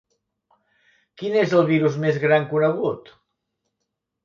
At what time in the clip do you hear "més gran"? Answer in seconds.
2.07-2.49